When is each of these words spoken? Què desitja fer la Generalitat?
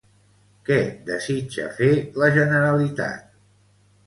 Què 0.69 0.77
desitja 1.09 1.67
fer 1.75 1.91
la 2.23 2.31
Generalitat? 2.39 3.31